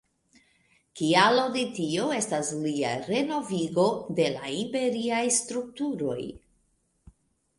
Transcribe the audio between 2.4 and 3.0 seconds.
lia